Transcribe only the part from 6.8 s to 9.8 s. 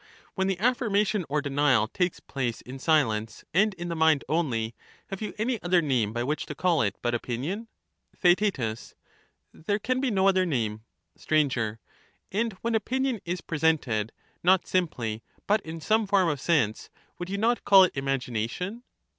it but opinion? Theaet. There